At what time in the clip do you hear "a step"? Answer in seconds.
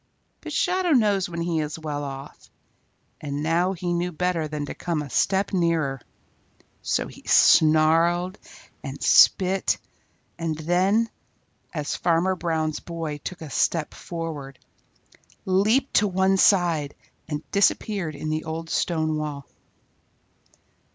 5.03-5.53, 13.43-13.93